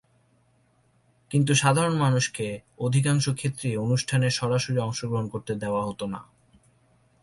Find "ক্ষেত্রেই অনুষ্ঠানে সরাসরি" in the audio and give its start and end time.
3.29-4.77